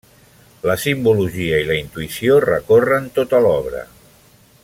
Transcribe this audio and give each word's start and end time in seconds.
La 0.69 0.75
simbologia 0.83 1.59
i 1.65 1.67
la 1.67 1.77
intuïció 1.81 2.39
recorren 2.47 3.07
tota 3.21 3.45
l'obra. 3.49 3.87